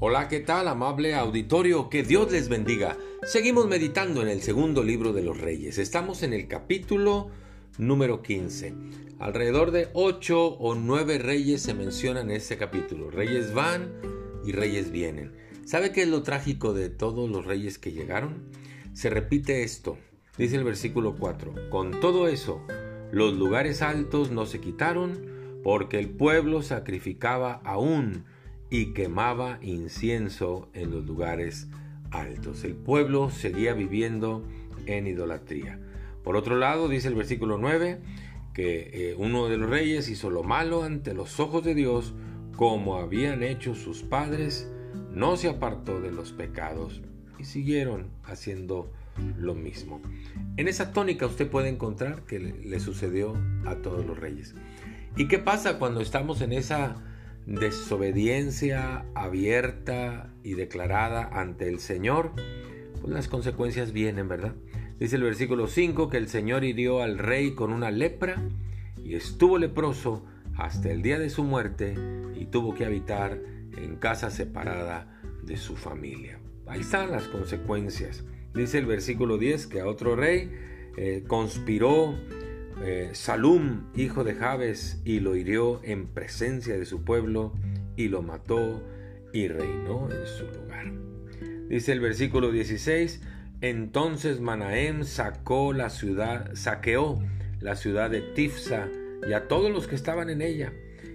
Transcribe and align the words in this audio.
Hola, 0.00 0.26
¿qué 0.26 0.40
tal, 0.40 0.66
amable 0.66 1.14
auditorio? 1.14 1.88
Que 1.88 2.02
Dios 2.02 2.32
les 2.32 2.48
bendiga. 2.48 2.96
Seguimos 3.22 3.68
meditando 3.68 4.22
en 4.22 4.28
el 4.28 4.42
segundo 4.42 4.82
libro 4.82 5.12
de 5.12 5.22
los 5.22 5.40
reyes. 5.40 5.78
Estamos 5.78 6.24
en 6.24 6.32
el 6.32 6.48
capítulo 6.48 7.30
número 7.78 8.20
15. 8.20 8.74
Alrededor 9.20 9.70
de 9.70 9.90
ocho 9.92 10.46
o 10.46 10.74
nueve 10.74 11.18
reyes 11.18 11.62
se 11.62 11.74
mencionan 11.74 12.28
en 12.30 12.36
este 12.36 12.56
capítulo. 12.56 13.08
Reyes 13.08 13.54
van 13.54 13.92
y 14.44 14.50
reyes 14.50 14.90
vienen. 14.90 15.32
¿Sabe 15.64 15.92
qué 15.92 16.02
es 16.02 16.08
lo 16.08 16.24
trágico 16.24 16.74
de 16.74 16.90
todos 16.90 17.30
los 17.30 17.44
reyes 17.44 17.78
que 17.78 17.92
llegaron? 17.92 18.50
Se 18.94 19.10
repite 19.10 19.62
esto. 19.62 19.96
Dice 20.36 20.56
el 20.56 20.64
versículo 20.64 21.14
4. 21.14 21.70
Con 21.70 22.00
todo 22.00 22.26
eso, 22.26 22.60
los 23.12 23.34
lugares 23.34 23.80
altos 23.80 24.32
no 24.32 24.44
se 24.44 24.60
quitaron 24.60 25.60
porque 25.62 26.00
el 26.00 26.10
pueblo 26.10 26.62
sacrificaba 26.62 27.60
aún 27.64 28.24
y 28.74 28.86
quemaba 28.86 29.60
incienso 29.62 30.68
en 30.74 30.90
los 30.90 31.06
lugares 31.06 31.68
altos. 32.10 32.64
El 32.64 32.74
pueblo 32.74 33.30
seguía 33.30 33.72
viviendo 33.72 34.44
en 34.86 35.06
idolatría. 35.06 35.78
Por 36.24 36.34
otro 36.34 36.56
lado, 36.56 36.88
dice 36.88 37.06
el 37.06 37.14
versículo 37.14 37.56
9, 37.56 38.00
que 38.52 38.90
eh, 38.92 39.14
uno 39.16 39.48
de 39.48 39.58
los 39.58 39.70
reyes 39.70 40.08
hizo 40.08 40.28
lo 40.28 40.42
malo 40.42 40.82
ante 40.82 41.14
los 41.14 41.38
ojos 41.38 41.62
de 41.62 41.76
Dios, 41.76 42.14
como 42.56 42.96
habían 42.96 43.44
hecho 43.44 43.76
sus 43.76 44.02
padres, 44.02 44.68
no 45.12 45.36
se 45.36 45.48
apartó 45.48 46.00
de 46.00 46.10
los 46.10 46.32
pecados 46.32 47.00
y 47.38 47.44
siguieron 47.44 48.08
haciendo 48.24 48.90
lo 49.38 49.54
mismo. 49.54 50.02
En 50.56 50.66
esa 50.66 50.92
tónica 50.92 51.26
usted 51.26 51.48
puede 51.48 51.68
encontrar 51.68 52.22
que 52.22 52.40
le 52.40 52.80
sucedió 52.80 53.36
a 53.66 53.76
todos 53.76 54.04
los 54.04 54.18
reyes. 54.18 54.56
¿Y 55.16 55.28
qué 55.28 55.38
pasa 55.38 55.78
cuando 55.78 56.00
estamos 56.00 56.40
en 56.40 56.52
esa 56.52 56.96
desobediencia 57.46 59.04
abierta 59.14 60.32
y 60.42 60.54
declarada 60.54 61.28
ante 61.32 61.68
el 61.68 61.78
Señor, 61.78 62.32
pues 63.00 63.12
las 63.12 63.28
consecuencias 63.28 63.92
vienen, 63.92 64.28
¿verdad? 64.28 64.54
Dice 64.98 65.16
el 65.16 65.22
versículo 65.22 65.66
5 65.66 66.08
que 66.08 66.16
el 66.16 66.28
Señor 66.28 66.64
hirió 66.64 67.02
al 67.02 67.18
rey 67.18 67.54
con 67.54 67.72
una 67.72 67.90
lepra 67.90 68.42
y 69.02 69.14
estuvo 69.14 69.58
leproso 69.58 70.24
hasta 70.56 70.90
el 70.90 71.02
día 71.02 71.18
de 71.18 71.30
su 71.30 71.44
muerte 71.44 71.94
y 72.34 72.46
tuvo 72.46 72.74
que 72.74 72.84
habitar 72.84 73.40
en 73.76 73.96
casa 73.96 74.30
separada 74.30 75.20
de 75.42 75.56
su 75.56 75.76
familia. 75.76 76.38
Ahí 76.66 76.80
están 76.80 77.10
las 77.10 77.24
consecuencias. 77.24 78.24
Dice 78.54 78.78
el 78.78 78.86
versículo 78.86 79.36
10 79.36 79.66
que 79.66 79.80
a 79.80 79.86
otro 79.86 80.16
rey 80.16 80.50
eh, 80.96 81.24
conspiró 81.26 82.14
eh, 82.82 83.10
Salum, 83.12 83.90
hijo 83.94 84.24
de 84.24 84.34
Jabes, 84.34 85.00
y 85.04 85.20
lo 85.20 85.36
hirió 85.36 85.80
en 85.84 86.06
presencia 86.08 86.76
de 86.76 86.84
su 86.84 87.04
pueblo, 87.04 87.52
y 87.96 88.08
lo 88.08 88.22
mató, 88.22 88.82
y 89.32 89.48
reinó 89.48 90.08
en 90.10 90.26
su 90.26 90.46
lugar. 90.46 90.92
Dice 91.68 91.92
el 91.92 92.00
versículo 92.00 92.52
16, 92.52 93.20
entonces 93.60 94.40
Manahem 94.40 95.04
sacó 95.04 95.72
la 95.72 95.90
ciudad, 95.90 96.54
saqueó 96.54 97.22
la 97.60 97.76
ciudad 97.76 98.10
de 98.10 98.20
Tifsa 98.20 98.88
y 99.26 99.32
a 99.32 99.48
todos 99.48 99.70
los 99.70 99.86
que 99.86 99.94
estaban 99.94 100.28
en 100.28 100.42
ella, 100.42 100.72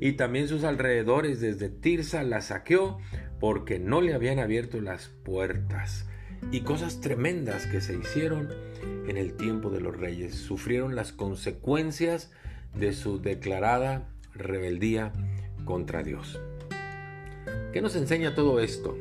y 0.00 0.12
también 0.12 0.48
sus 0.48 0.64
alrededores 0.64 1.40
desde 1.40 1.68
Tirsa 1.68 2.24
la 2.24 2.40
saqueó 2.40 2.98
porque 3.38 3.78
no 3.78 4.00
le 4.00 4.14
habían 4.14 4.40
abierto 4.40 4.80
las 4.80 5.08
puertas 5.08 6.06
y 6.50 6.60
cosas 6.60 7.00
tremendas 7.00 7.66
que 7.66 7.80
se 7.80 7.96
hicieron 7.96 8.48
en 9.06 9.16
el 9.16 9.34
tiempo 9.34 9.70
de 9.70 9.80
los 9.80 9.96
reyes. 9.96 10.34
Sufrieron 10.34 10.96
las 10.96 11.12
consecuencias 11.12 12.32
de 12.74 12.92
su 12.92 13.20
declarada 13.20 14.08
rebeldía 14.34 15.12
contra 15.64 16.02
Dios. 16.02 16.40
¿Qué 17.72 17.80
nos 17.80 17.96
enseña 17.96 18.34
todo 18.34 18.60
esto? 18.60 18.96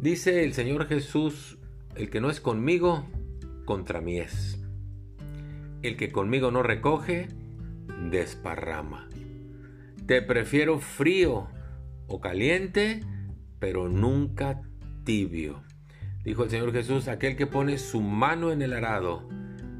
Dice 0.00 0.44
el 0.44 0.54
Señor 0.54 0.86
Jesús, 0.86 1.58
el 1.94 2.10
que 2.10 2.20
no 2.20 2.30
es 2.30 2.40
conmigo, 2.40 3.04
contra 3.64 4.00
mí 4.00 4.18
es. 4.18 4.58
El 5.82 5.96
que 5.96 6.10
conmigo 6.10 6.50
no 6.50 6.62
recoge, 6.62 7.28
desparrama. 8.10 9.08
Te 10.06 10.22
prefiero 10.22 10.78
frío 10.78 11.48
o 12.08 12.20
caliente, 12.20 13.00
pero 13.58 13.88
nunca 13.88 14.60
tibio. 15.04 15.62
Dijo 16.24 16.44
el 16.44 16.50
Señor 16.50 16.72
Jesús, 16.72 17.08
aquel 17.08 17.34
que 17.34 17.46
pone 17.46 17.78
su 17.78 18.02
mano 18.02 18.52
en 18.52 18.60
el 18.60 18.74
arado 18.74 19.26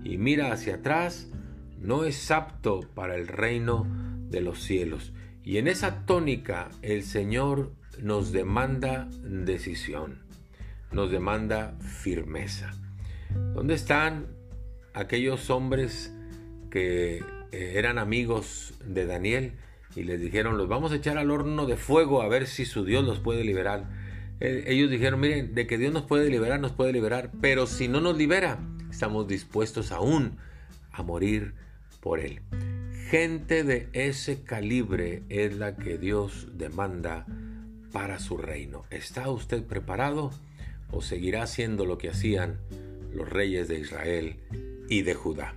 y 0.03 0.17
mira 0.17 0.53
hacia 0.53 0.77
atrás, 0.77 1.31
no 1.78 2.05
es 2.05 2.31
apto 2.31 2.81
para 2.95 3.15
el 3.15 3.28
reino 3.28 3.87
de 4.31 4.41
los 4.41 4.62
cielos. 4.62 5.12
Y 5.45 5.59
en 5.59 5.69
esa 5.69 6.06
tónica 6.06 6.71
el 6.81 7.03
Señor 7.03 7.73
nos 8.01 8.33
demanda 8.33 9.09
decisión, 9.23 10.23
nos 10.93 11.11
demanda 11.11 11.77
firmeza. 11.81 12.72
¿Dónde 13.55 13.75
están 13.75 14.27
aquellos 14.95 15.51
hombres 15.51 16.15
que 16.71 17.22
eh, 17.53 17.72
eran 17.75 17.99
amigos 17.99 18.75
de 18.84 19.05
Daniel 19.05 19.53
y 19.95 20.05
les 20.05 20.21
dijeron, 20.21 20.57
los 20.57 20.69
vamos 20.69 20.93
a 20.93 20.97
echar 20.97 21.19
al 21.19 21.31
horno 21.31 21.67
de 21.67 21.77
fuego 21.77 22.22
a 22.22 22.28
ver 22.28 22.47
si 22.47 22.65
su 22.65 22.84
Dios 22.84 23.05
los 23.05 23.19
puede 23.19 23.45
liberar? 23.45 24.09
Ellos 24.41 24.91
dijeron, 24.91 25.21
miren, 25.21 25.55
de 25.55 25.67
que 25.67 25.77
Dios 25.77 25.93
nos 25.93 26.05
puede 26.05 26.31
liberar, 26.31 26.59
nos 26.61 26.73
puede 26.73 26.93
liberar, 26.93 27.31
pero 27.43 27.67
si 27.67 27.89
no 27.89 28.01
nos 28.01 28.17
libera, 28.17 28.59
estamos 28.91 29.28
dispuestos 29.28 29.93
aún 29.93 30.39
a 30.93 31.03
morir 31.03 31.53
por 32.01 32.21
Él. 32.21 32.41
Gente 33.11 33.65
de 33.65 33.89
ese 33.93 34.43
calibre 34.43 35.25
es 35.28 35.56
la 35.56 35.77
que 35.77 35.99
Dios 35.99 36.49
demanda 36.55 37.27
para 37.93 38.19
su 38.19 38.39
reino. 38.39 38.84
¿Está 38.91 39.28
usted 39.31 39.62
preparado 39.62 40.31
o 40.91 41.03
seguirá 41.03 41.43
haciendo 41.43 41.84
lo 41.84 41.99
que 41.99 42.09
hacían 42.09 42.61
los 43.12 43.28
reyes 43.28 43.69
de 43.69 43.78
Israel 43.78 44.37
y 44.89 45.03
de 45.03 45.15
Judá? 45.15 45.55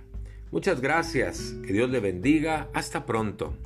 Muchas 0.50 0.80
gracias, 0.80 1.54
que 1.66 1.72
Dios 1.72 1.90
le 1.90 2.00
bendiga, 2.00 2.68
hasta 2.74 3.06
pronto. 3.06 3.56